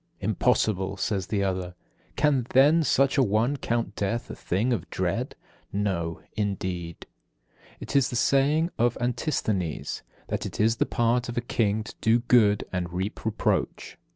[0.19, 1.75] 'Impossible,' says the other.
[2.15, 5.35] 'Can then such a one count death a thing of dread?'
[5.71, 7.05] 'No, indeed.'"
[7.73, 7.75] 36.
[7.81, 11.93] It is a saying of Antisthenes, that it is the part of a king to
[12.01, 13.99] do good and reap reproach.